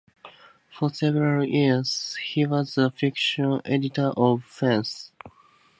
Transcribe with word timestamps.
For 0.71 0.89
several 0.89 1.45
years 1.47 2.15
he 2.15 2.47
was 2.47 2.73
the 2.73 2.89
fiction 2.89 3.61
editor 3.65 4.07
of 4.17 4.43
"Fence". 4.45 5.11